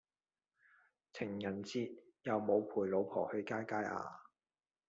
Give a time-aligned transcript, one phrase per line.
[1.13, 1.91] 情人節
[2.23, 4.21] 有無陪老婆去街街呀